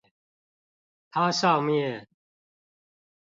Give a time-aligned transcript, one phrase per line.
[1.11, 2.07] 它上面